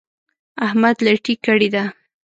احمد 0.65 0.95
لټي 1.05 1.35
کړې 1.45 1.69
ده. 1.75 1.83